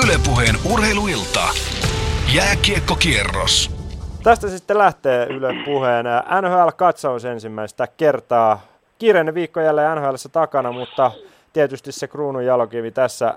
Ylepuheen 0.00 0.54
urheiluilta. 0.72 1.40
Jääkiekkokierros. 2.34 3.70
Tästä 4.22 4.48
sitten 4.48 4.78
lähtee 4.78 5.26
Yle 5.26 5.52
puheen 5.64 6.06
NHL-katsaus 6.42 7.24
ensimmäistä 7.24 7.88
kertaa. 7.96 8.60
Kiireinen 8.98 9.34
viikko 9.34 9.60
jälleen 9.60 9.98
nhl 9.98 10.14
takana, 10.32 10.72
mutta 10.72 11.12
tietysti 11.52 11.92
se 11.92 12.08
kruunun 12.08 12.44
jalokivi 12.44 12.90
tässä 12.90 13.34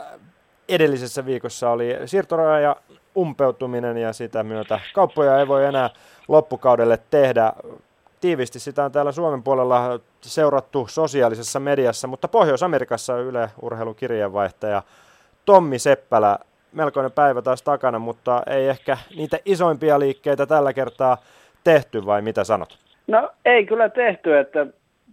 edellisessä 0.70 1.26
viikossa 1.26 1.70
oli 1.70 1.98
siirtoraja 2.06 2.76
umpeutuminen 3.18 3.98
ja 3.98 4.14
sitä 4.14 4.44
myötä 4.44 4.80
kauppoja 4.94 5.40
ei 5.40 5.48
voi 5.48 5.66
enää 5.66 5.90
loppukaudelle 6.28 7.00
tehdä. 7.12 7.54
Tiivisti 8.22 8.60
sitä 8.60 8.86
on 8.86 8.92
täällä 8.92 9.12
Suomen 9.12 9.44
puolella 9.44 10.00
seurattu 10.22 10.88
sosiaalisessa 10.90 11.60
mediassa, 11.60 12.08
mutta 12.08 12.28
Pohjois-Amerikassa 12.28 13.18
Yle 13.18 13.52
urheilukirjeenvaihtaja 13.62 14.84
Tommi 15.46 15.80
Seppälä 15.80 16.40
melkoinen 16.74 17.12
päivä 17.12 17.42
taas 17.42 17.62
takana, 17.62 18.00
mutta 18.00 18.44
ei 18.48 18.68
ehkä 18.68 18.98
niitä 19.18 19.38
isoimpia 19.46 20.00
liikkeitä 20.00 20.46
tällä 20.46 20.74
kertaa 20.74 21.18
tehty, 21.64 22.06
vai 22.06 22.22
mitä 22.22 22.44
sanot? 22.44 22.78
No 23.08 23.30
ei 23.46 23.66
kyllä 23.66 23.90
tehty, 23.90 24.38
että 24.38 24.68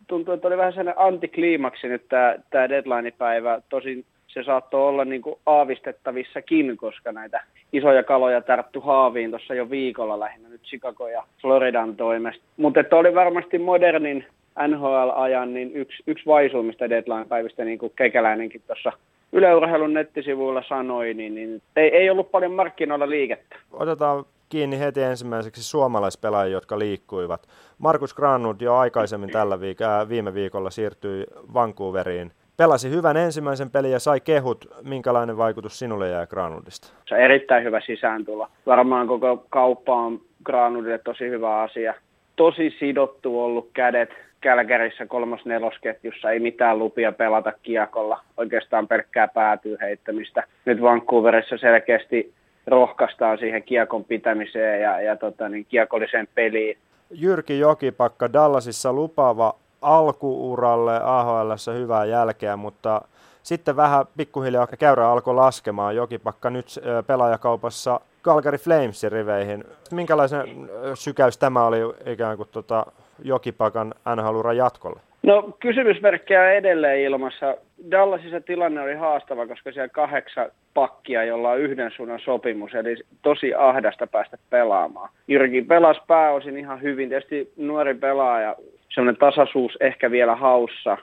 tuntuu, 0.06 0.34
että 0.34 0.48
oli 0.48 0.56
vähän 0.56 0.72
sellainen 0.72 1.04
antikliimaksi 1.06 1.88
nyt 1.88 2.08
tämä, 2.08 2.34
tämä 2.50 2.68
deadline-päivä. 2.68 3.60
Tosin 3.68 4.04
se 4.26 4.42
saattoi 4.42 4.88
olla 4.88 5.04
niin 5.04 5.22
kuin 5.22 5.36
aavistettavissakin, 5.46 6.76
koska 6.76 7.12
näitä 7.12 7.44
isoja 7.72 8.02
kaloja 8.02 8.40
tarttu 8.40 8.80
haaviin 8.80 9.30
tuossa 9.30 9.54
jo 9.54 9.70
viikolla 9.70 10.20
lähinnä 10.20 10.48
nyt 10.48 10.62
Chicago 10.62 11.08
ja 11.08 11.24
Floridan 11.40 11.96
toimesta. 11.96 12.42
Mutta 12.56 12.80
oli 12.92 13.14
varmasti 13.14 13.58
modernin 13.58 14.26
NHL-ajan 14.68 15.54
niin 15.54 15.72
yksi, 15.74 16.02
yksi 16.06 16.26
vaisuimmista 16.26 16.90
deadline-päivistä, 16.90 17.64
niin 17.64 17.78
kuin 17.78 17.92
Kekäläinenkin 17.96 18.62
tuossa 18.66 18.92
yleurheilun 19.32 19.94
nettisivuilla 19.94 20.62
sanoi, 20.68 21.14
niin, 21.14 21.34
niin 21.34 21.62
ei, 21.76 21.96
ei 21.96 22.10
ollut 22.10 22.30
paljon 22.30 22.52
markkinoilla 22.52 23.10
liikettä. 23.10 23.56
Otetaan 23.72 24.24
kiinni 24.48 24.78
heti 24.78 25.02
ensimmäiseksi 25.02 25.62
suomalaispelaajia, 25.62 26.52
jotka 26.52 26.78
liikkuivat. 26.78 27.48
Markus 27.78 28.14
Granlund 28.14 28.60
jo 28.60 28.74
aikaisemmin 28.74 29.30
tällä 29.30 29.56
viik- 29.56 29.82
äh, 29.82 30.08
viime 30.08 30.34
viikolla 30.34 30.70
siirtyi 30.70 31.26
Vancouveriin. 31.54 32.32
Pelasi 32.56 32.90
hyvän 32.90 33.16
ensimmäisen 33.16 33.70
pelin 33.70 33.90
ja 33.90 33.98
sai 33.98 34.20
kehut. 34.20 34.68
Minkälainen 34.82 35.36
vaikutus 35.36 35.78
sinulle 35.78 36.08
jää 36.08 36.26
Granlundista? 36.26 36.88
Se 37.08 37.14
on 37.14 37.20
erittäin 37.20 37.64
hyvä 37.64 37.80
sisääntulo. 37.80 38.48
Varmaan 38.66 39.06
koko 39.06 39.46
kauppa 39.50 39.94
on 39.94 40.20
Granlundille 40.44 40.98
tosi 40.98 41.24
hyvä 41.24 41.60
asia. 41.60 41.94
Tosi 42.36 42.70
sidottu 42.78 43.44
ollut 43.44 43.70
kädet 43.72 44.10
Kälkärissä 44.42 45.06
kolmos-nelosketjussa 45.06 46.30
ei 46.30 46.40
mitään 46.40 46.78
lupia 46.78 47.12
pelata 47.12 47.52
kiekolla, 47.62 48.20
oikeastaan 48.36 48.88
pelkkää 48.88 49.28
päätyy 49.28 49.76
heittämistä. 49.80 50.42
Nyt 50.64 50.82
Vancouverissa 50.82 51.58
selkeästi 51.58 52.32
rohkaistaan 52.66 53.38
siihen 53.38 53.62
kiekon 53.62 54.04
pitämiseen 54.04 54.82
ja, 54.82 55.00
ja 55.00 55.16
tota, 55.16 55.48
niin, 55.48 55.66
kiekolliseen 55.68 56.28
peliin. 56.34 56.78
Jyrki 57.10 57.58
Jokipakka 57.58 58.32
Dallasissa 58.32 58.92
lupaava 58.92 59.54
alkuuralle 59.82 61.00
AHL 61.02 61.52
hyvää 61.78 62.04
jälkeä, 62.04 62.56
mutta 62.56 63.02
sitten 63.42 63.76
vähän 63.76 64.04
pikkuhiljaa 64.16 64.66
käyrä 64.78 65.10
alkoi 65.10 65.34
laskemaan. 65.34 65.96
Jokipakka 65.96 66.50
nyt 66.50 66.66
pelaajakaupassa 67.06 68.00
Calgary 68.22 68.58
Flamesin 68.58 69.12
riveihin. 69.12 69.64
Minkälaisen 69.90 70.70
sykäys 70.94 71.38
tämä 71.38 71.66
oli 71.66 71.78
ikään 72.06 72.36
kuin 72.36 72.48
tota 72.52 72.86
Jokipakan 73.24 73.94
nhl 74.16 74.52
jatkolle? 74.56 75.00
No 75.22 75.42
kysymysmerkkejä 75.60 76.52
edelleen 76.52 77.00
ilmassa. 77.00 77.56
Dallasissa 77.90 78.40
tilanne 78.40 78.80
oli 78.80 78.94
haastava, 78.94 79.46
koska 79.46 79.72
siellä 79.72 79.88
kahdeksan 79.88 80.50
pakkia, 80.74 81.24
jolla 81.24 81.50
on 81.50 81.60
yhden 81.60 81.90
suunnan 81.96 82.20
sopimus, 82.20 82.74
eli 82.74 82.96
tosi 83.22 83.54
ahdasta 83.54 84.06
päästä 84.06 84.38
pelaamaan. 84.50 85.08
Jyrki 85.28 85.62
pelasi 85.62 86.00
pääosin 86.06 86.56
ihan 86.56 86.82
hyvin, 86.82 87.08
tietysti 87.08 87.52
nuori 87.56 87.94
pelaaja, 87.94 88.56
semmoinen 88.94 89.20
tasaisuus 89.20 89.76
ehkä 89.80 90.10
vielä 90.10 90.36
haussa 90.36 90.98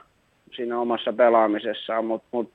siinä 0.56 0.80
omassa 0.80 1.12
pelaamisessaan, 1.12 2.04
mutta 2.04 2.28
mut 2.30 2.50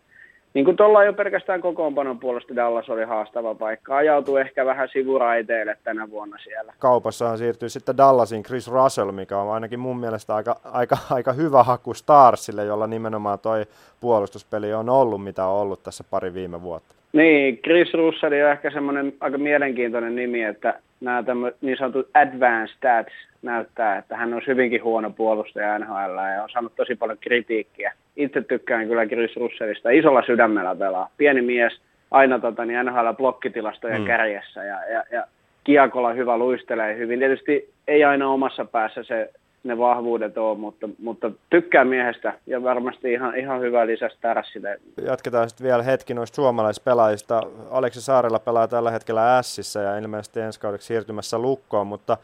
niin 0.56 0.66
kuin 0.66 0.78
tuolla 0.78 1.04
jo 1.04 1.14
pelkästään 1.14 1.62
kokoonpanon 1.62 2.20
puolesta 2.20 2.56
Dallas 2.56 2.90
oli 2.90 3.04
haastava 3.04 3.56
paikka. 3.56 3.98
Ajautui 3.98 4.42
ehkä 4.42 4.66
vähän 4.66 4.90
sivuraiteille 4.94 5.78
tänä 5.84 6.10
vuonna 6.10 6.38
siellä. 6.38 6.74
Kaupassa 6.80 7.38
siirtyy 7.38 7.70
sitten 7.70 7.98
Dallasin 7.98 8.44
Chris 8.44 8.72
Russell, 8.72 9.12
mikä 9.12 9.38
on 9.38 9.54
ainakin 9.54 9.80
mun 9.80 10.00
mielestä 10.00 10.36
aika, 10.36 10.56
aika, 10.64 10.98
aika 11.12 11.34
hyvä 11.34 11.64
haku 11.64 11.94
Starsille, 11.94 12.66
jolla 12.66 12.88
nimenomaan 12.88 13.40
toi 13.40 13.66
puolustuspeli 14.02 14.74
on 14.74 14.90
ollut, 14.90 15.24
mitä 15.24 15.46
on 15.46 15.62
ollut 15.62 15.84
tässä 15.84 16.04
pari 16.12 16.34
viime 16.34 16.62
vuotta. 16.62 16.96
Niin, 17.14 17.58
Chris 17.58 17.94
Russell 17.94 18.34
on 18.34 18.52
ehkä 18.52 18.72
semmoinen 18.72 19.14
aika 19.20 19.38
mielenkiintoinen 19.38 20.16
nimi, 20.16 20.44
että 20.44 20.80
nämä 21.02 21.24
niin 21.62 21.78
sanotut 21.78 22.10
advanced 22.14 22.76
stats 22.78 23.14
näyttää, 23.42 23.98
että 23.98 24.18
hän 24.18 24.34
on 24.34 24.42
hyvinkin 24.48 24.84
huono 24.84 25.10
puolustaja 25.10 25.80
NHL 25.80 26.18
ja 26.36 26.44
on 26.44 26.50
saanut 26.50 26.76
tosi 26.76 26.96
paljon 26.96 27.18
kritiikkiä. 27.22 27.94
Itse 28.16 28.42
tykkään 28.42 28.88
kyllä 28.88 29.06
Chris 29.06 29.36
Russellista. 29.36 29.90
Isolla 29.90 30.24
sydämellä 30.26 30.76
pelaa. 30.76 31.09
Pieni 31.18 31.42
mies, 31.42 31.80
aina 32.12 32.40
tota, 32.40 32.66
niin 32.66 32.86
NHL-blokkitilastojen 32.86 34.02
mm. 34.02 34.08
kärjessä 34.08 34.64
ja, 34.64 34.86
ja, 34.94 35.03
ja 35.12 35.28
kiekolla 35.64 36.14
hyvä, 36.14 36.38
luistelee 36.38 36.98
hyvin. 36.98 37.20
Tietysti 37.20 37.70
ei 37.88 38.04
aina 38.04 38.30
omassa 38.30 38.66
päässä 38.66 39.04
se 39.04 39.30
ne 39.64 39.78
vahvuudet 39.78 40.38
on, 40.38 40.59
mutta, 40.59 40.90
mutta 41.00 41.31
tykkään 41.50 41.88
miehestä 41.88 42.34
ja 42.48 42.64
varmasti 42.64 43.14
ihan, 43.14 43.38
ihan 43.38 43.62
hyvä 43.62 43.88
lisä 43.88 44.09
Starassille. 44.09 44.80
Jatketaan 45.06 45.50
sitten 45.50 45.68
vielä 45.68 45.84
hetki 45.84 46.14
noista 46.14 46.36
suomalaispelaajista. 46.36 47.42
Aleksi 47.72 48.02
Saarella 48.02 48.40
pelaa 48.40 48.68
tällä 48.68 48.92
hetkellä 48.92 49.38
Ässissä 49.38 49.80
ja 49.80 49.98
ilmeisesti 49.98 50.40
ensi 50.40 50.59
kaudeksi 50.59 50.88
siirtymässä 50.88 51.40
lukkoon, 51.40 51.88
mutta 51.88 52.18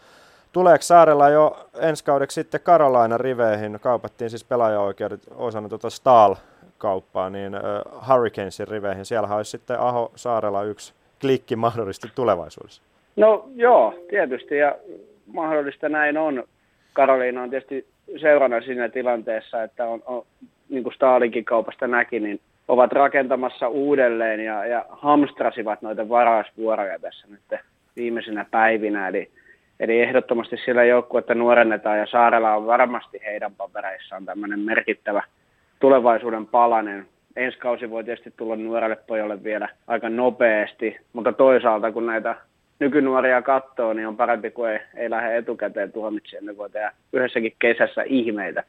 tuleeko 0.51 0.81
Saarella 0.81 1.29
jo 1.29 1.69
ensi 1.81 2.03
kaudeksi 2.03 2.33
sitten 2.33 2.61
Karolaina 2.63 3.17
riveihin? 3.17 3.79
Kaupattiin 3.81 4.29
siis 4.29 4.43
pelaajaoikeudet 4.43 5.19
osana 5.35 5.69
tuota 5.69 5.89
Stahl-kauppaa, 5.89 7.29
niin 7.29 7.53
uh, 7.55 8.07
Hurricanesin 8.09 8.67
riveihin. 8.67 9.05
Siellä 9.05 9.35
olisi 9.35 9.51
sitten 9.51 9.79
Aho 9.79 10.11
Saarella 10.15 10.63
yksi 10.63 10.93
klikki 11.21 11.55
mahdollisesti 11.55 12.07
tulevaisuudessa. 12.15 12.81
No 13.15 13.49
joo, 13.55 13.93
tietysti 14.09 14.57
ja 14.57 14.75
mahdollista 15.33 15.89
näin 15.89 16.17
on. 16.17 16.43
Karoliina 16.93 17.41
on 17.41 17.49
tietysti 17.49 17.87
seurana 18.21 18.61
siinä 18.61 18.89
tilanteessa, 18.89 19.63
että 19.63 19.85
on, 19.85 20.03
on 20.05 20.25
niin 20.69 20.83
kuin 20.83 20.93
Stalinkin 20.93 21.45
kaupasta 21.45 21.87
näki, 21.87 22.19
niin 22.19 22.39
ovat 22.67 22.91
rakentamassa 22.91 23.67
uudelleen 23.67 24.39
ja, 24.39 24.65
ja 24.65 24.85
hamstrasivat 24.89 25.81
noita 25.81 26.09
varausvuoroja 26.09 26.99
tässä 26.99 27.27
nyt 27.29 27.59
viimeisenä 27.95 28.45
päivinä. 28.51 29.07
Eli, 29.07 29.31
eli 29.81 30.01
ehdottomasti 30.01 30.57
sillä 30.57 30.83
joukkuetta 30.83 31.35
nuorennetaan 31.35 31.99
ja 31.99 32.05
Saarella 32.05 32.55
on 32.55 32.65
varmasti 32.65 33.21
heidän 33.25 33.55
papereissaan 33.55 34.25
tämmöinen 34.25 34.59
merkittävä 34.59 35.23
tulevaisuuden 35.79 36.47
palanen. 36.47 37.05
Ensi 37.35 37.57
kausi 37.57 37.89
voi 37.89 38.03
tietysti 38.03 38.33
tulla 38.37 38.55
nuorelle 38.55 38.95
pojalle 38.95 39.43
vielä 39.43 39.69
aika 39.87 40.09
nopeasti, 40.09 40.97
mutta 41.13 41.33
toisaalta 41.33 41.91
kun 41.91 42.05
näitä 42.05 42.35
nykynuoria 42.79 43.41
katsoo, 43.41 43.93
niin 43.93 44.07
on 44.07 44.17
parempi 44.17 44.51
kuin 44.51 44.71
ei, 44.71 44.79
ei 44.95 45.09
lähde 45.09 45.37
etukäteen 45.37 45.91
tuomitsemaan. 45.91 46.45
Ne 46.45 46.57
voi 46.57 46.69
tehdä 46.69 46.91
yhdessäkin 47.13 47.55
kesässä 47.59 48.03
ihmeitä. 48.05 48.63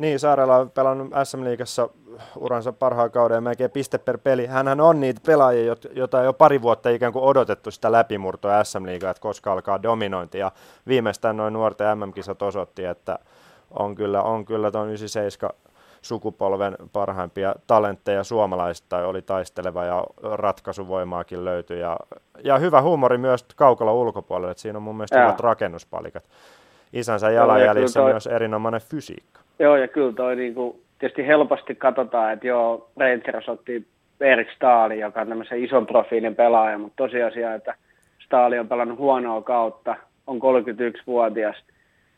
Niin, 0.00 0.20
Saarella 0.20 0.56
on 0.56 0.70
pelannut 0.70 1.08
SM 1.24 1.44
Liigassa 1.44 1.88
uransa 2.36 2.72
parhaan 2.72 3.10
kauden 3.10 3.34
ja 3.34 3.40
melkein 3.40 3.70
piste 3.70 3.98
per 3.98 4.18
peli. 4.18 4.46
Hänhän 4.46 4.80
on 4.80 5.00
niitä 5.00 5.20
pelaajia, 5.26 5.76
joita 5.92 6.22
jo 6.22 6.32
pari 6.32 6.62
vuotta 6.62 6.88
ikään 6.88 7.12
kuin 7.12 7.24
odotettu 7.24 7.70
sitä 7.70 7.92
läpimurtoa 7.92 8.64
SM 8.64 8.86
Liigaa, 8.86 9.10
että 9.10 9.20
koska 9.20 9.52
alkaa 9.52 9.82
dominointi. 9.82 10.38
Ja 10.38 10.52
viimeistään 10.86 11.36
noin 11.36 11.52
nuorten 11.52 11.98
MM-kisat 11.98 12.42
osoitti, 12.42 12.84
että 12.84 13.18
on 13.70 13.94
kyllä, 13.94 14.22
on 14.22 14.44
kyllä 14.44 14.70
tuon 14.70 14.88
97 14.88 15.50
sukupolven 16.02 16.76
parhaimpia 16.92 17.54
talentteja 17.66 18.24
suomalaista 18.24 18.96
oli 18.96 19.22
taisteleva 19.22 19.84
ja 19.84 20.04
ratkaisuvoimaakin 20.22 21.44
löytyi. 21.44 21.80
Ja, 21.80 21.96
ja 22.44 22.58
hyvä 22.58 22.82
huumori 22.82 23.18
myös 23.18 23.44
kaukalla 23.56 23.92
ulkopuolelle, 23.92 24.50
että 24.50 24.60
siinä 24.60 24.76
on 24.76 24.82
mun 24.82 24.96
mielestä 24.96 25.22
hyvät 25.22 25.40
rakennuspalikat. 25.40 26.24
Isänsä 26.92 27.30
jalanjäljissä 27.30 28.00
toi... 28.00 28.10
myös 28.10 28.26
erinomainen 28.26 28.80
fysiikka. 28.80 29.40
Joo, 29.58 29.76
ja 29.76 29.88
kyllä 29.88 30.12
toi 30.12 30.36
niinku, 30.36 30.80
tietysti 30.98 31.26
helposti 31.26 31.74
katsotaan, 31.74 32.32
että 32.32 32.46
joo, 32.46 32.90
Rangers 32.96 33.48
otti 33.48 33.86
Erik 34.20 34.48
Staali, 34.56 35.00
joka 35.00 35.20
on 35.20 35.28
tämmöisen 35.28 35.64
ison 35.64 35.86
profiilin 35.86 36.34
pelaaja, 36.34 36.78
mutta 36.78 36.96
tosiasia, 36.96 37.54
että 37.54 37.74
Staali 38.24 38.58
on 38.58 38.68
pelannut 38.68 38.98
huonoa 38.98 39.42
kautta, 39.42 39.96
on 40.26 40.36
31-vuotias, 40.36 41.56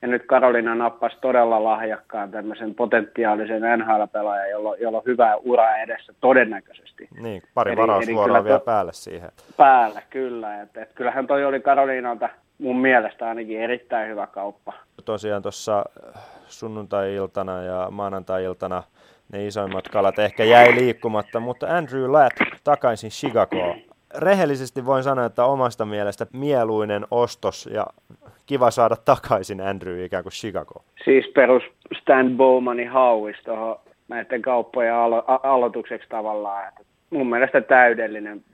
ja 0.03 0.09
nyt 0.09 0.23
Karolina 0.27 0.75
nappasi 0.75 1.17
todella 1.21 1.65
lahjakkaan 1.65 2.31
tämmöisen 2.31 2.75
potentiaalisen 2.75 3.63
NHL-pelaajan, 3.63 4.51
jolla, 4.51 4.77
jolla 4.77 4.99
on 4.99 5.05
hyvä 5.07 5.37
ura 5.37 5.77
edessä 5.77 6.15
todennäköisesti. 6.21 7.09
Niin, 7.21 7.43
pari 7.55 7.77
varausvuoroa 7.77 8.45
vielä 8.45 8.59
to, 8.59 8.65
päälle 8.65 8.93
siihen. 8.93 9.31
Päällä, 9.57 10.03
kyllä. 10.11 10.63
Et, 10.63 10.77
et 10.77 10.93
kyllähän 10.95 11.27
toi 11.27 11.45
oli 11.45 11.61
Karolinalta 11.61 12.29
mun 12.59 12.77
mielestä 12.77 13.29
ainakin 13.29 13.61
erittäin 13.61 14.11
hyvä 14.11 14.27
kauppa. 14.27 14.73
Tosiaan 15.05 15.43
tuossa 15.43 15.85
sunnuntai-iltana 16.47 17.63
ja 17.63 17.89
maanantai-iltana 17.91 18.83
ne 19.33 19.47
isoimmat 19.47 19.89
kalat 19.89 20.19
ehkä 20.19 20.45
jäi 20.45 20.75
liikkumatta, 20.75 21.41
mutta 21.41 21.77
Andrew 21.77 22.13
Latt 22.13 22.37
takaisin 22.65 23.11
Chicagoon. 23.11 23.77
rehellisesti 24.19 24.87
voin 24.87 25.03
sanoa, 25.03 25.25
että 25.25 25.45
omasta 25.45 25.85
mielestä 25.85 26.27
mieluinen 26.33 27.07
ostos 27.11 27.67
ja 27.73 27.87
kiva 28.47 28.71
saada 28.71 28.97
takaisin 28.97 29.61
Andrew 29.61 30.05
ikään 30.05 30.25
kuin 30.25 30.33
Chicago. 30.33 30.85
Siis 31.05 31.27
perus 31.35 31.63
Stan 32.01 32.37
Bowmanin 32.37 32.91
hauis 32.91 33.37
tuohon 33.45 33.77
näiden 34.09 34.43
kauppojen 34.43 34.95
alo- 34.95 35.25
aloitukseksi 35.43 36.09
tavallaan. 36.09 36.69
Että 36.69 36.83
mun 37.11 37.31
mielestä 37.31 37.61
täydellinen 37.61 38.45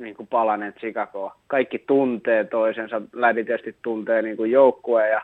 niin 0.00 0.14
kuin 0.14 0.26
palanen 0.26 0.74
Chicago. 0.74 1.32
Kaikki 1.46 1.78
tuntee 1.78 2.44
toisensa, 2.44 3.02
läpi 3.12 3.44
tietysti 3.44 3.76
tuntee 3.82 4.22
niin 4.22 4.36
kuin 4.36 4.50
joukkueen 4.50 5.10
ja, 5.10 5.22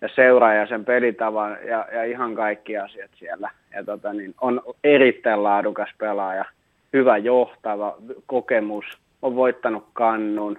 ja 0.00 0.08
seuraa 0.14 0.54
ja 0.54 0.66
sen 0.66 0.84
pelitavan 0.84 1.56
ja, 1.66 1.88
ja 1.92 2.04
ihan 2.04 2.34
kaikki 2.34 2.78
asiat 2.78 3.10
siellä. 3.14 3.50
Ja 3.74 3.84
tota, 3.84 4.12
niin 4.12 4.34
on 4.40 4.62
erittäin 4.84 5.42
laadukas 5.42 5.90
pelaaja, 5.98 6.44
hyvä 6.92 7.16
johtava 7.16 7.96
kokemus, 8.26 8.84
on 9.22 9.36
voittanut 9.36 9.86
kannun, 9.92 10.58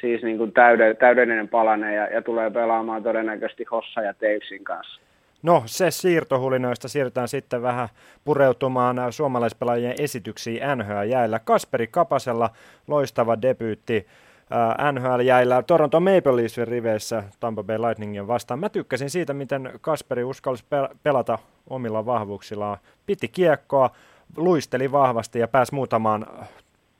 siis 0.00 0.22
niin 0.22 0.38
kuin 0.38 0.52
täydellinen 0.98 1.48
palanen 1.48 1.94
ja, 1.94 2.06
ja 2.06 2.22
tulee 2.22 2.50
pelaamaan 2.50 3.02
todennäköisesti 3.02 3.64
Hossa 3.70 4.00
ja 4.02 4.14
Teivsin 4.14 4.64
kanssa. 4.64 5.00
No 5.42 5.62
se 5.66 5.90
siirtohulinoista 5.90 6.88
siirrytään 6.88 7.28
sitten 7.28 7.62
vähän 7.62 7.88
pureutumaan 8.24 9.12
suomalaispelaajien 9.12 9.94
esityksiin 9.98 10.62
NHL-jäillä. 10.76 11.38
Kasperi 11.38 11.86
Kapasella 11.86 12.50
loistava 12.86 13.42
debyytti 13.42 14.06
äh, 14.52 14.92
NHL-jäillä 14.92 15.62
Toronto 15.62 16.00
Maple 16.00 16.36
Leafsin 16.36 16.68
riveissä 16.68 17.24
Tampa 17.40 17.62
Bay 17.62 17.78
Lightningin 17.78 18.26
vastaan. 18.26 18.60
Mä 18.60 18.68
tykkäsin 18.68 19.10
siitä, 19.10 19.34
miten 19.34 19.72
Kasperi 19.80 20.24
uskalsi 20.24 20.64
pelata 21.02 21.38
omilla 21.70 22.06
vahvuuksillaan. 22.06 22.78
Piti 23.06 23.28
kiekkoa, 23.28 23.90
luisteli 24.36 24.92
vahvasti 24.92 25.38
ja 25.38 25.48
pääsi 25.48 25.74
muutamaan 25.74 26.26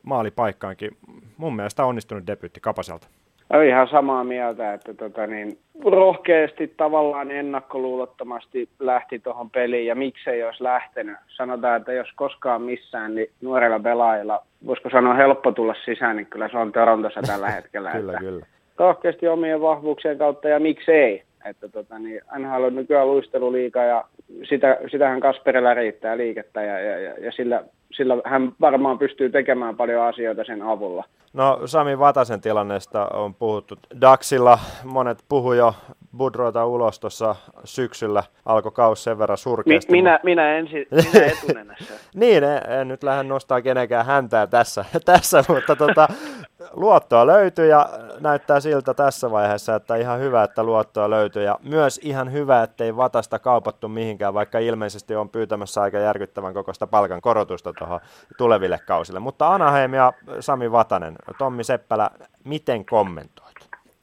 maalipaikkaankin. 0.02 0.96
Mun 1.36 1.56
mielestä 1.56 1.84
onnistunut 1.84 2.26
debyytti 2.26 2.60
Kapaselta. 2.60 3.06
Olen 3.50 3.68
ihan 3.68 3.88
samaa 3.88 4.24
mieltä, 4.24 4.72
että 4.72 4.94
tota 4.94 5.26
niin, 5.26 5.58
rohkeasti 5.84 6.74
tavallaan 6.76 7.30
ennakkoluulottomasti 7.30 8.68
lähti 8.78 9.18
tuohon 9.18 9.50
peliin 9.50 9.86
ja 9.86 9.94
miksei 9.94 10.44
olisi 10.44 10.64
lähtenyt. 10.64 11.16
Sanotaan, 11.28 11.76
että 11.76 11.92
jos 11.92 12.08
koskaan 12.16 12.62
missään, 12.62 13.14
niin 13.14 13.30
nuorilla 13.40 13.80
pelaajilla, 13.80 14.42
voisiko 14.66 14.90
sanoa 14.90 15.14
helppo 15.14 15.52
tulla 15.52 15.74
sisään, 15.84 16.16
niin 16.16 16.26
kyllä 16.26 16.48
se 16.48 16.58
on 16.58 16.72
Torontossa 16.72 17.22
tällä 17.22 17.50
hetkellä. 17.56 17.90
kyllä, 17.90 18.12
että 18.12 18.24
kyllä. 18.24 18.46
Rohkeasti 18.78 19.28
omien 19.28 19.60
vahvuuksien 19.60 20.18
kautta 20.18 20.48
ja 20.48 20.60
miksei. 20.60 21.22
Että 21.44 21.68
tota, 21.68 21.98
niin, 21.98 22.20
NHL 22.38 22.62
on 22.62 22.74
nykyään 22.74 23.06
luisteluliika 23.08 23.82
ja 23.82 24.04
sitä, 24.48 24.78
sitähän 24.90 25.20
Kasperilla 25.20 25.74
riittää 25.74 26.16
liikettä 26.16 26.62
ja, 26.62 26.80
ja, 26.80 26.98
ja, 26.98 27.14
ja 27.24 27.32
sillä, 27.32 27.64
sillä 27.92 28.16
hän 28.24 28.52
varmaan 28.60 28.98
pystyy 28.98 29.30
tekemään 29.30 29.76
paljon 29.76 30.04
asioita 30.04 30.44
sen 30.44 30.62
avulla. 30.62 31.04
No 31.32 31.60
Sami 31.64 31.98
Vatasen 31.98 32.40
tilanneesta 32.40 33.08
on 33.08 33.34
puhuttu. 33.34 33.78
Daxilla 34.00 34.58
monet 34.84 35.24
puhu 35.28 35.52
jo 35.52 35.74
Budroita 36.16 36.66
ulos 36.66 37.00
tuossa 37.00 37.36
syksyllä. 37.64 38.22
Alkoi 38.46 38.72
kaus 38.72 39.04
sen 39.04 39.18
verran 39.18 39.38
surkeasti. 39.38 39.92
Mi- 39.92 39.98
minä, 39.98 40.20
minä, 40.22 40.56
ensi, 40.58 40.88
minä 40.90 41.26
etunenässä. 41.26 41.94
niin, 42.14 42.44
en, 42.44 42.80
en, 42.80 42.88
nyt 42.88 43.02
lähde 43.02 43.22
nostaa 43.22 43.62
kenenkään 43.62 44.06
häntää 44.06 44.46
tässä, 44.46 44.84
tässä 45.04 45.44
mutta 45.48 45.76
tota, 45.76 46.08
luottoa 46.72 47.26
löytyy 47.26 47.66
ja 47.66 47.88
näyttää 48.20 48.60
siltä 48.60 48.94
tässä 48.94 49.30
vaiheessa, 49.30 49.74
että 49.74 49.96
ihan 49.96 50.20
hyvä, 50.20 50.42
että 50.42 50.62
luottoa 50.62 51.10
löytyy 51.10 51.42
ja 51.42 51.58
myös 51.62 52.00
ihan 52.02 52.32
hyvä, 52.32 52.62
ettei 52.62 52.96
Vatasta 52.96 53.38
kaupattu 53.38 53.88
mihinkään, 53.88 54.34
vaikka 54.34 54.58
ilmeisesti 54.58 55.16
on 55.16 55.28
pyytämässä 55.28 55.82
aika 55.82 55.98
järkyttävän 55.98 56.54
kokoista 56.54 56.86
palkan 56.86 57.20
korotusta 57.20 57.72
tuohon 57.72 58.00
tuleville 58.38 58.78
kausille. 58.86 59.20
Mutta 59.20 59.48
Anaheim 59.48 59.94
ja 59.94 60.12
Sami 60.40 60.72
Vatanen, 60.72 61.16
Tommi 61.38 61.64
Seppälä, 61.64 62.10
miten 62.44 62.84
kommentoit? 62.84 63.50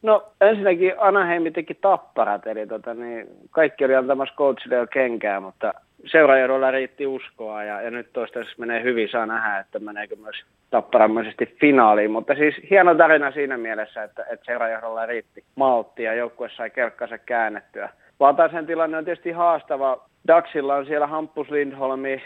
No 0.02 0.24
ensinnäkin 0.42 0.94
Anaheim 0.98 1.54
teki 1.54 1.74
tapparat, 1.74 2.48
eli 2.48 2.68
tota, 2.68 2.94
niin, 2.94 3.28
kaikki 3.52 3.86
oli 3.86 3.96
antamassa 3.96 4.36
coachille 4.36 4.76
jo 4.76 4.88
kenkää, 4.88 5.40
mutta 5.40 5.74
seuraajodolla 6.12 6.72
riitti 6.72 7.08
uskoa 7.08 7.64
ja, 7.64 7.82
ja 7.82 7.92
nyt 7.92 8.14
toistaiseksi 8.14 8.60
menee 8.60 8.84
hyvin, 8.84 9.10
saa 9.10 9.26
nähdä, 9.26 9.60
että 9.60 9.80
meneekö 9.80 10.16
myös 10.16 10.36
tapparamaisesti 10.70 11.56
finaaliin. 11.60 12.12
Mutta 12.12 12.36
siis 12.36 12.56
hieno 12.70 12.96
tarina 12.96 13.32
siinä 13.32 13.58
mielessä, 13.58 14.04
että, 14.04 14.26
että 14.30 14.46
seuraajodolla 14.46 15.06
riitti 15.06 15.44
maltti 15.56 16.04
ja 16.04 16.14
joukkue 16.14 16.50
sai 16.50 16.70
kelkkansa 16.70 17.18
käännettyä. 17.18 17.90
Vataisen 18.20 18.66
tilanne 18.66 18.98
on 18.98 19.06
tietysti 19.06 19.32
haastava. 19.32 20.08
Daxilla 20.28 20.76
on 20.76 20.86
siellä 20.86 21.08
Hampus 21.08 21.50
Lindholmi, 21.50 22.22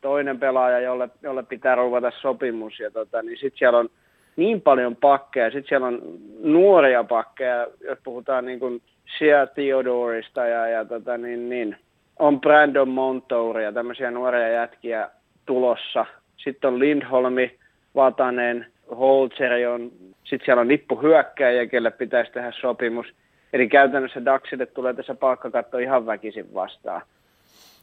toinen 0.00 0.38
pelaaja, 0.38 0.80
jolle, 0.80 1.08
jolle 1.22 1.42
pitää 1.42 1.74
ruvata 1.74 2.12
sopimus. 2.20 2.80
Ja 2.80 2.90
tota, 2.90 3.22
niin 3.22 3.38
sitten 3.38 3.58
siellä 3.58 3.78
on 3.78 3.88
niin 4.36 4.60
paljon 4.60 4.96
pakkeja, 4.96 5.50
sitten 5.50 5.68
siellä 5.68 5.86
on 5.86 6.02
nuoria 6.42 7.04
pakkeja, 7.04 7.66
jos 7.80 7.98
puhutaan 8.04 8.44
niin 8.44 8.58
kuin 8.58 8.82
Shea 9.18 9.46
Theodorista 9.46 10.46
ja, 10.46 10.68
ja 10.68 10.84
tota, 10.84 11.18
niin, 11.18 11.48
niin, 11.48 11.76
on 12.18 12.40
Brandon 12.40 12.88
Montouria, 12.88 13.72
tämmöisiä 13.72 14.10
nuoria 14.10 14.48
jätkiä 14.48 15.10
tulossa. 15.46 16.06
Sitten 16.36 16.68
on 16.68 16.78
Lindholmi, 16.78 17.58
Vatanen, 17.94 18.66
Holzeri 18.98 19.66
on, 19.66 19.90
sitten 20.24 20.44
siellä 20.44 20.60
on 20.60 20.68
nippu 20.68 21.02
hyökkäjä, 21.02 21.66
kelle 21.66 21.90
pitäisi 21.90 22.32
tehdä 22.32 22.52
sopimus. 22.60 23.06
Eli 23.52 23.68
käytännössä 23.68 24.24
Daxille 24.24 24.66
tulee 24.66 24.94
tässä 24.94 25.14
palkkakatto 25.14 25.78
ihan 25.78 26.06
väkisin 26.06 26.54
vastaan. 26.54 27.02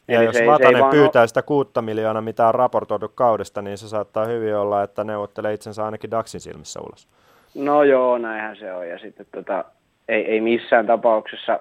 Ja 0.07 0.18
Eli 0.18 0.25
jos 0.25 0.35
se 0.35 0.45
Vatanen 0.47 0.83
se 0.83 0.89
pyytää 0.91 1.21
ole... 1.21 1.27
sitä 1.27 1.41
kuutta 1.41 1.81
miljoonaa, 1.81 2.21
mitä 2.21 2.47
on 2.47 2.56
raportoitu 2.56 3.12
kaudesta, 3.15 3.62
niin 3.62 3.77
se 3.77 3.88
saattaa 3.88 4.25
hyvin 4.25 4.56
olla, 4.56 4.83
että 4.83 5.03
neuvottelee 5.03 5.53
itsensä 5.53 5.85
ainakin 5.85 6.12
Daxin 6.12 6.41
silmissä 6.41 6.80
ulos. 6.80 7.07
No 7.56 7.83
joo, 7.83 8.18
näinhän 8.18 8.56
se 8.56 8.74
on. 8.74 8.89
Ja 8.89 9.00
sitten 9.00 9.25
tota, 9.31 9.65
ei, 10.07 10.25
ei 10.25 10.41
missään 10.41 10.85
tapauksessa 10.85 11.59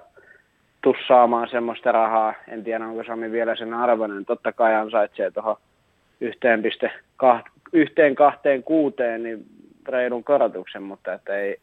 tuu 0.83 0.95
saamaan 1.07 1.49
semmoista 1.49 1.91
rahaa. 1.91 2.33
En 2.47 2.63
tiedä, 2.63 2.85
onko 2.85 3.03
Sami 3.03 3.31
vielä 3.31 3.55
sen 3.55 3.73
arvoinen. 3.73 4.25
Totta 4.25 4.51
kai 4.51 4.75
ansaitsee 4.75 5.31
tuohon 5.31 5.55
yhteen, 6.21 6.61
piste, 6.63 6.91
yhteen 7.73 8.15
kahteen 8.15 8.63
kuuteen 8.63 9.23
niin 9.23 9.45
reilun 9.87 10.23
korotuksen, 10.23 10.83
mutta 10.83 11.13
että 11.13 11.35
ei, 11.35 11.57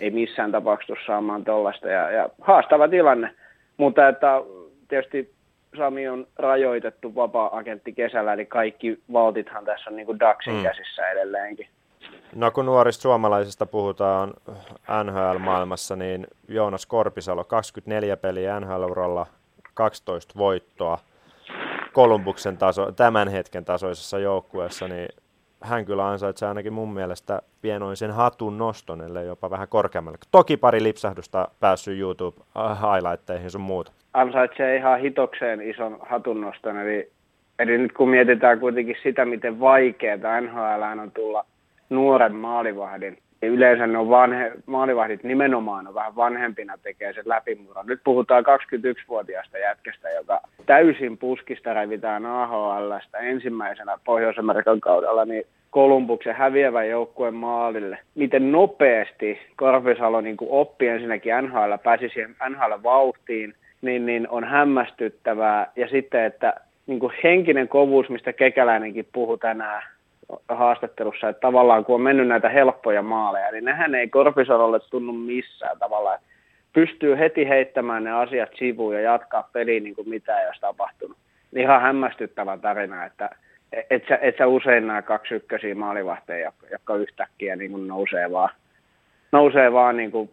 ei 0.00 0.10
missään 0.10 0.52
tapauksessa 0.52 1.06
saamaan 1.06 1.44
tuollaista. 1.44 1.88
Ja, 1.88 2.10
ja 2.10 2.28
haastava 2.40 2.88
tilanne, 2.88 3.30
mutta 3.76 4.08
että 4.08 4.42
tietysti 4.88 5.32
Sami 5.76 6.08
on 6.08 6.26
rajoitettu 6.38 7.14
vapaa-agentti 7.14 7.92
kesällä, 7.92 8.32
eli 8.32 8.46
kaikki 8.46 8.98
valtithan 9.12 9.64
tässä 9.64 9.90
on 9.90 9.96
niin 9.96 10.06
kuin 10.06 10.20
Daxin 10.20 10.54
mm. 10.54 10.62
käsissä 10.62 11.10
edelleenkin. 11.10 11.68
No 12.34 12.50
kun 12.50 12.66
nuorista 12.66 13.02
suomalaisista 13.02 13.66
puhutaan 13.66 14.34
NHL-maailmassa, 15.04 15.96
niin 15.96 16.26
Joonas 16.48 16.86
Korpisalo 16.86 17.44
24 17.44 18.16
peliä 18.16 18.60
NHL-uralla, 18.60 19.26
12 19.74 20.34
voittoa 20.36 20.98
Kolumbuksen 21.92 22.56
taso, 22.56 22.92
tämän 22.92 23.28
hetken 23.28 23.64
tasoisessa 23.64 24.18
joukkueessa, 24.18 24.88
niin 24.88 25.08
hän 25.62 25.84
kyllä 25.84 26.08
ansaitsee 26.08 26.48
ainakin 26.48 26.72
mun 26.72 26.94
mielestä 26.94 27.42
pienoisen 27.62 28.10
hatun 28.10 28.58
noston, 28.58 29.00
ellei 29.00 29.26
jopa 29.26 29.50
vähän 29.50 29.68
korkeammalle. 29.68 30.18
Toki 30.30 30.56
pari 30.56 30.82
lipsahdusta 30.82 31.48
päässyt 31.60 31.98
YouTube-highlightteihin 31.98 33.50
sun 33.50 33.60
muuta. 33.60 33.92
Ansaitsee 34.14 34.76
ihan 34.76 35.00
hitokseen 35.00 35.60
ison 35.70 35.98
hatun 36.00 36.40
noston, 36.40 36.78
eli, 36.78 37.10
eli 37.58 37.78
nyt 37.78 37.92
kun 37.92 38.08
mietitään 38.08 38.60
kuitenkin 38.60 38.96
sitä, 39.02 39.24
miten 39.24 39.60
vaikeaa 39.60 40.40
NHL 40.40 41.00
on 41.02 41.10
tulla 41.10 41.44
nuoren 41.94 42.34
maalivahdin. 42.34 43.18
Ja 43.42 43.48
yleensä 43.48 43.86
ne 43.86 43.98
on 43.98 44.08
vanhe, 44.08 44.52
maalivahdit 44.66 45.24
nimenomaan 45.24 45.88
on 45.88 45.94
vähän 45.94 46.16
vanhempina 46.16 46.78
tekee 46.82 47.12
sen 47.12 47.22
läpimurron. 47.26 47.86
Nyt 47.86 48.00
puhutaan 48.04 48.44
21-vuotiaasta 48.44 49.58
jätkästä, 49.58 50.10
joka 50.10 50.40
täysin 50.66 51.18
puskista 51.18 51.74
revitään 51.74 52.26
AHLstä 52.26 53.18
ensimmäisenä 53.18 53.98
Pohjois-Amerikan 54.04 54.80
kaudella, 54.80 55.24
niin 55.24 55.44
Kolumbuksen 55.70 56.34
häviävän 56.34 56.88
joukkueen 56.88 57.34
maalille. 57.34 57.98
Miten 58.14 58.52
nopeasti 58.52 59.38
Korpisalo 59.56 60.20
niin 60.20 60.36
oppi 60.40 60.88
ensinnäkin 60.88 61.32
NHL, 61.42 61.72
pääsi 61.82 62.08
siihen 62.08 62.36
NHL-vauhtiin, 62.48 63.54
niin, 63.82 64.06
niin 64.06 64.28
on 64.28 64.44
hämmästyttävää. 64.44 65.72
Ja 65.76 65.88
sitten, 65.88 66.24
että 66.24 66.54
niin 66.86 67.00
kuin 67.00 67.12
henkinen 67.24 67.68
kovuus, 67.68 68.08
mistä 68.08 68.32
Kekäläinenkin 68.32 69.08
puhui 69.12 69.38
tänään, 69.38 69.82
haastattelussa, 70.48 71.28
että 71.28 71.40
tavallaan 71.40 71.84
kun 71.84 71.94
on 71.94 72.00
mennyt 72.00 72.28
näitä 72.28 72.48
helppoja 72.48 73.02
maaleja, 73.02 73.52
niin 73.52 73.64
nehän 73.64 73.94
ei 73.94 74.08
Korpisalolle 74.08 74.80
tunnu 74.90 75.12
missään 75.12 75.78
tavallaan. 75.78 76.18
Pystyy 76.72 77.18
heti 77.18 77.48
heittämään 77.48 78.04
ne 78.04 78.12
asiat 78.12 78.50
sivuun 78.54 78.94
ja 78.94 79.00
jatkaa 79.00 79.48
peliä 79.52 79.80
niin 79.80 79.94
kuin 79.94 80.08
mitään 80.08 80.40
ei 80.40 80.46
olisi 80.46 80.60
tapahtunut. 80.60 81.16
Ihan 81.56 81.82
hämmästyttävä 81.82 82.58
tarina, 82.58 83.04
että 83.04 83.30
et 83.90 84.04
sä, 84.08 84.18
et 84.22 84.36
sä 84.38 84.46
usein 84.46 84.86
nämä 84.86 85.02
kaksi 85.02 85.34
ykkösiä 85.34 85.74
maalivahteja, 85.74 86.52
jotka 86.70 86.96
yhtäkkiä 86.96 87.56
niin 87.56 87.70
kuin 87.70 87.88
nousee 87.88 88.32
vaan, 88.32 88.50
nousee 89.32 89.72
vaan 89.72 89.96
niin 89.96 90.10
kuin 90.10 90.30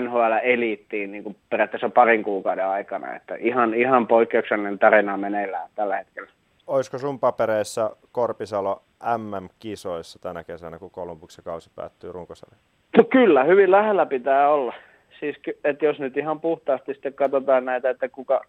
NHL-eliittiin 0.00 1.12
niin 1.12 1.24
kuin 1.24 1.36
periaatteessa 1.50 1.88
parin 1.88 2.22
kuukauden 2.22 2.66
aikana. 2.66 3.16
Että 3.16 3.34
ihan, 3.38 3.74
ihan 3.74 4.06
poikkeuksellinen 4.06 4.78
tarina 4.78 5.16
meneillään 5.16 5.68
tällä 5.74 5.96
hetkellä 5.96 6.30
olisiko 6.70 6.98
sun 6.98 7.18
papereissa 7.18 7.96
Korpisalo 8.12 8.82
MM-kisoissa 9.18 10.18
tänä 10.18 10.44
kesänä, 10.44 10.78
kun 10.78 10.90
Kolumbuksen 10.90 11.44
kausi 11.44 11.70
päättyy 11.76 12.12
runkosarjaan? 12.12 12.60
No 12.96 13.04
kyllä, 13.04 13.44
hyvin 13.44 13.70
lähellä 13.70 14.06
pitää 14.06 14.50
olla. 14.50 14.74
Siis, 15.20 15.36
että 15.64 15.84
jos 15.84 15.98
nyt 15.98 16.16
ihan 16.16 16.40
puhtaasti 16.40 16.92
sitten 16.94 17.14
katsotaan 17.14 17.64
näitä, 17.64 17.90
että 17.90 18.08
kuka, 18.08 18.44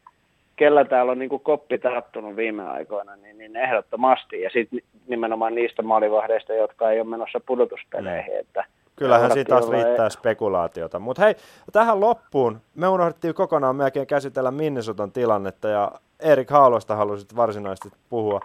kellä 0.56 0.86
täällä 0.86 1.12
on 1.12 1.20
niin 1.20 1.30
kuin 1.30 1.44
koppi 1.44 1.78
tarttunut 1.78 2.36
viime 2.36 2.64
aikoina, 2.64 3.16
niin, 3.16 3.38
niin 3.38 3.56
ehdottomasti. 3.56 4.42
Ja 4.42 4.50
sitten 4.50 4.80
nimenomaan 5.08 5.56
niistä 5.56 5.82
maalivahdeista, 5.82 6.54
jotka 6.54 6.92
ei 6.92 7.00
ole 7.00 7.10
menossa 7.10 7.40
pudotuspeleihin. 7.46 8.40
Että 8.40 8.66
Kyllähän 9.02 9.32
siinä 9.32 9.50
taas 9.50 9.70
riittää 9.70 10.06
ei... 10.06 10.12
spekulaatiota. 10.12 11.00
Mutta 11.00 11.22
hei, 11.22 11.36
tähän 11.72 12.00
loppuun 12.00 12.62
me 12.76 12.88
unohdettiin 12.88 13.34
kokonaan 13.34 13.76
melkein 13.76 14.08
käsitellä 14.08 14.52
Minnesotan 14.52 15.12
tilannetta 15.12 15.68
ja 15.68 15.92
Erik 16.20 16.50
Haulosta 16.50 16.96
halusit 16.96 17.36
varsinaisesti 17.36 17.98
puhua. 18.10 18.40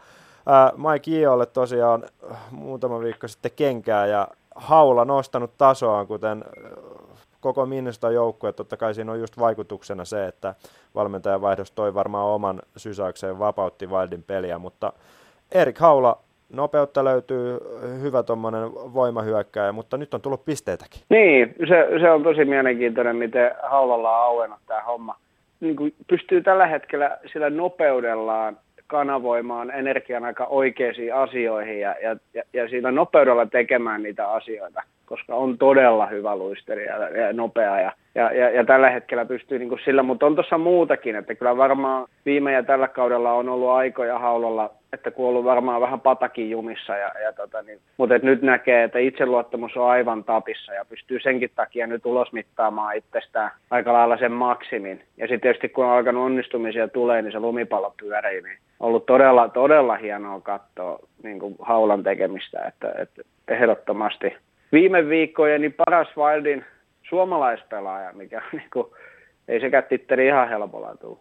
Ää, 0.46 0.72
Mike 0.76 1.10
Iolle 1.10 1.46
tosiaan 1.46 2.04
muutama 2.50 3.00
viikko 3.00 3.28
sitten 3.28 3.50
kenkää 3.56 4.06
ja 4.06 4.28
Haula 4.54 5.04
nostanut 5.04 5.50
tasoaan, 5.58 6.06
kuten 6.06 6.44
koko 7.40 7.66
Minnesota 7.66 8.10
joukkue. 8.10 8.52
Totta 8.52 8.76
kai 8.76 8.94
siinä 8.94 9.12
on 9.12 9.20
just 9.20 9.38
vaikutuksena 9.38 10.04
se, 10.04 10.26
että 10.26 10.54
valmentajan 10.94 11.40
vaihdos 11.40 11.70
toi 11.70 11.94
varmaan 11.94 12.26
oman 12.26 12.62
sysäykseen 12.76 13.38
vapautti 13.38 13.86
Wildin 13.86 14.22
peliä, 14.22 14.58
mutta 14.58 14.92
Erik 15.52 15.78
Haula 15.78 16.18
nopeutta 16.52 17.04
löytyy, 17.04 17.58
hyvä 18.02 18.22
tuommoinen 18.22 18.74
voimahyökkäjä, 18.74 19.72
mutta 19.72 19.96
nyt 19.96 20.14
on 20.14 20.20
tullut 20.20 20.44
pisteitäkin. 20.44 21.00
Niin, 21.08 21.54
se, 21.68 22.00
se 22.00 22.10
on 22.10 22.22
tosi 22.22 22.44
mielenkiintoinen, 22.44 23.16
miten 23.16 23.50
Haulalla 23.62 24.18
on 24.18 24.24
auennut 24.24 24.58
tämä 24.66 24.82
homma. 24.82 25.16
Niin 25.60 25.76
kuin 25.76 25.94
pystyy 26.06 26.42
tällä 26.42 26.66
hetkellä 26.66 27.18
sillä 27.32 27.50
nopeudellaan 27.50 28.58
kanavoimaan 28.86 29.70
energian 29.70 30.24
aika 30.24 30.44
oikeisiin 30.44 31.14
asioihin 31.14 31.80
ja, 31.80 31.94
ja, 32.02 32.42
ja, 32.52 32.68
sillä 32.68 32.90
nopeudella 32.90 33.46
tekemään 33.46 34.02
niitä 34.02 34.30
asioita 34.30 34.82
koska 35.06 35.34
on 35.34 35.58
todella 35.58 36.06
hyvä 36.06 36.36
luisteri 36.36 36.84
ja, 36.84 37.08
ja 37.08 37.32
nopea 37.32 37.80
ja, 37.80 37.92
ja, 38.14 38.32
ja, 38.32 38.50
ja 38.50 38.64
tällä 38.64 38.90
hetkellä 38.90 39.24
pystyy 39.24 39.58
niin 39.58 39.68
kuin 39.68 39.80
sillä, 39.84 40.02
mutta 40.02 40.26
on 40.26 40.34
tuossa 40.34 40.58
muutakin, 40.58 41.16
että 41.16 41.34
kyllä 41.34 41.56
varmaan 41.56 42.06
viime 42.26 42.52
ja 42.52 42.62
tällä 42.62 42.88
kaudella 42.88 43.32
on 43.32 43.48
ollut 43.48 43.70
aikoja 43.70 44.18
haulolla, 44.18 44.70
että 44.92 45.10
kun 45.10 45.28
ollut 45.28 45.44
varmaan 45.44 45.80
vähän 45.80 46.00
patakin 46.00 46.50
jumissa, 46.50 46.96
ja, 46.96 47.12
ja 47.24 47.32
tota, 47.32 47.62
niin, 47.62 47.78
mutta 47.96 48.14
et 48.14 48.22
nyt 48.22 48.42
näkee, 48.42 48.84
että 48.84 48.98
itseluottamus 48.98 49.76
on 49.76 49.90
aivan 49.90 50.24
tapissa 50.24 50.74
ja 50.74 50.84
pystyy 50.84 51.20
senkin 51.20 51.50
takia 51.56 51.86
nyt 51.86 52.06
ulosmittaamaan 52.06 52.96
itsestään 52.96 53.50
aika 53.70 53.92
lailla 53.92 54.16
sen 54.16 54.32
maksimin. 54.32 55.02
Ja 55.16 55.26
sitten 55.26 55.40
tietysti 55.40 55.68
kun 55.68 55.84
on 55.84 55.90
alkanut 55.90 56.24
onnistumisia 56.24 56.88
tulee, 56.88 57.22
niin 57.22 57.32
se 57.32 57.40
lumipallo 57.40 57.94
pyörii, 58.00 58.42
niin 58.42 58.58
on 58.80 58.88
ollut 58.88 59.06
todella, 59.06 59.48
todella 59.48 59.96
hienoa 59.96 60.40
katsoa 60.40 60.98
niin 61.22 61.38
kuin 61.38 61.56
haulan 61.58 62.02
tekemistä, 62.02 62.62
että, 62.68 62.92
että 62.98 63.22
ehdottomasti 63.48 64.36
viime 64.72 65.08
viikkojen 65.08 65.60
niin 65.60 65.72
paras 65.72 66.08
Wildin 66.16 66.64
suomalaispelaaja, 67.08 68.12
mikä 68.12 68.42
niin 68.52 68.70
kuin, 68.72 68.86
ei 69.48 69.60
sekä 69.60 69.82
titteri 69.82 70.26
ihan 70.26 70.48
helpolla 70.48 70.96
tule. 70.96 71.18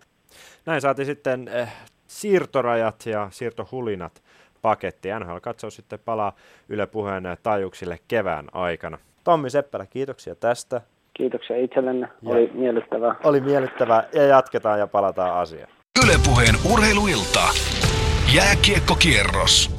Näin 0.65 0.81
saatiin 0.81 1.05
sitten 1.05 1.47
eh, 1.47 1.73
siirtorajat 2.07 3.05
ja 3.05 3.27
siirtohulinat 3.31 4.23
paketti. 4.61 5.09
NHL 5.19 5.37
katsoo 5.41 5.69
sitten 5.69 5.99
palaa 6.05 6.35
Yle 6.69 6.85
Puheen 6.87 7.23
taajuuksille 7.43 7.99
kevään 8.07 8.45
aikana. 8.53 8.97
Tommi 9.23 9.49
Seppälä, 9.49 9.85
kiitoksia 9.85 10.35
tästä. 10.35 10.81
Kiitoksia 11.13 11.57
itsellenne, 11.57 12.07
ja 12.21 12.29
oli 12.29 12.51
miellyttävää. 12.53 13.15
Oli 13.23 13.41
miellyttävää 13.41 14.03
ja 14.13 14.23
jatketaan 14.23 14.79
ja 14.79 14.87
palataan 14.87 15.33
asiaan. 15.33 15.69
Yle 16.05 16.13
Puheen 16.25 16.55
urheiluilta. 16.73 17.41
Jääkiekkokierros. 18.35 19.74